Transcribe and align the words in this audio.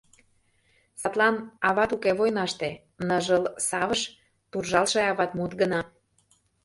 Садлан 1.01 1.35
ават 1.69 1.91
уке 1.95 2.11
войнаште— 2.19 2.69
ныжыл 3.07 3.43
савыш, 3.67 4.01
туржалтше 4.51 5.01
аватмут 5.11 5.51
гына… 5.61 5.81